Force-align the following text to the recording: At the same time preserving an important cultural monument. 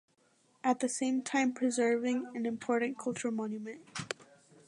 At 0.63 0.79
the 0.79 0.89
same 0.89 1.21
time 1.21 1.53
preserving 1.53 2.31
an 2.33 2.47
important 2.47 2.97
cultural 2.97 3.31
monument. 3.31 3.81